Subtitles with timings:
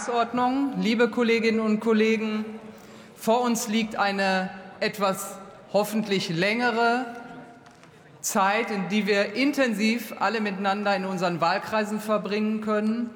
[0.00, 0.80] Tagesordnung.
[0.80, 2.46] Liebe Kolleginnen und Kollegen,
[3.16, 4.48] vor uns liegt eine
[4.80, 5.36] etwas
[5.74, 7.04] hoffentlich längere
[8.22, 13.10] Zeit, in die wir intensiv alle miteinander in unseren Wahlkreisen verbringen können.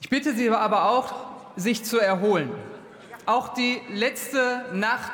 [0.00, 1.14] Ich bitte Sie aber auch,
[1.54, 2.50] sich zu erholen.
[3.26, 5.12] Auch die letzte Nacht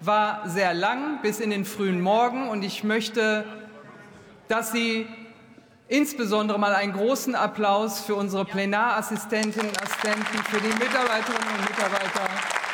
[0.00, 3.44] war sehr lang bis in den frühen Morgen und ich möchte,
[4.48, 5.06] dass Sie
[5.88, 12.65] insbesondere mal einen großen Applaus für unsere Plenarassistentinnen und Assistenten, für die Mitarbeiterinnen und Mitarbeiter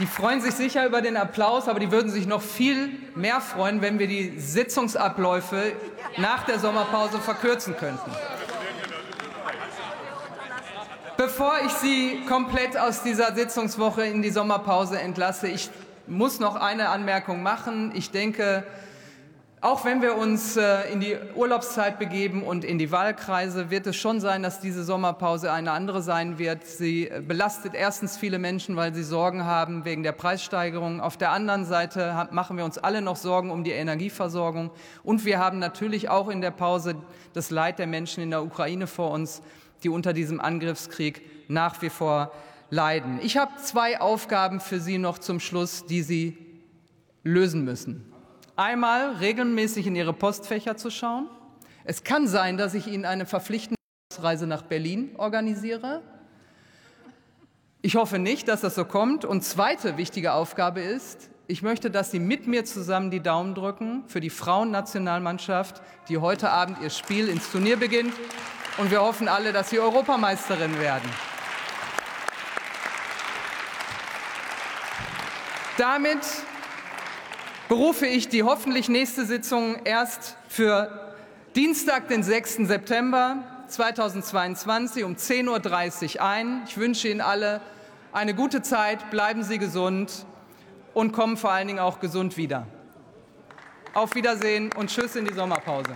[0.00, 3.82] Die freuen sich sicher über den Applaus, aber die würden sich noch viel mehr freuen,
[3.82, 5.72] wenn wir die Sitzungsabläufe
[6.16, 8.10] nach der Sommerpause verkürzen könnten.
[11.18, 15.68] Bevor ich Sie komplett aus dieser Sitzungswoche in die Sommerpause entlasse, ich
[16.06, 17.92] muss noch eine Anmerkung machen.
[17.94, 18.64] Ich denke,
[19.62, 23.96] auch wenn wir uns äh, in die Urlaubszeit begeben und in die Wahlkreise, wird es
[23.96, 26.66] schon sein, dass diese Sommerpause eine andere sein wird.
[26.66, 31.02] Sie äh, belastet erstens viele Menschen, weil sie Sorgen haben wegen der Preissteigerung.
[31.02, 34.70] Auf der anderen Seite machen wir uns alle noch Sorgen um die Energieversorgung.
[35.02, 36.96] Und wir haben natürlich auch in der Pause
[37.34, 39.42] das Leid der Menschen in der Ukraine vor uns,
[39.82, 42.32] die unter diesem Angriffskrieg nach wie vor
[42.70, 43.18] leiden.
[43.22, 46.38] Ich habe zwei Aufgaben für Sie noch zum Schluss, die Sie
[47.24, 48.09] lösen müssen.
[48.60, 51.30] Einmal regelmäßig in Ihre Postfächer zu schauen.
[51.84, 53.80] Es kann sein, dass ich Ihnen eine verpflichtende
[54.18, 56.02] Reise nach Berlin organisiere.
[57.80, 59.24] Ich hoffe nicht, dass das so kommt.
[59.24, 64.04] Und zweite wichtige Aufgabe ist, ich möchte, dass Sie mit mir zusammen die Daumen drücken
[64.08, 68.12] für die Frauennationalmannschaft, die heute Abend ihr Spiel ins Turnier beginnt.
[68.76, 71.08] Und wir hoffen alle, dass Sie Europameisterin werden.
[75.78, 76.18] Damit
[77.70, 81.14] berufe ich die hoffentlich nächste Sitzung erst für
[81.54, 82.66] Dienstag, den 6.
[82.66, 86.62] September 2022 um 10.30 Uhr ein.
[86.66, 87.60] Ich wünsche Ihnen alle
[88.10, 90.26] eine gute Zeit, bleiben Sie gesund
[90.94, 92.66] und kommen vor allen Dingen auch gesund wieder.
[93.94, 95.92] Auf Wiedersehen und Tschüss in die Sommerpause.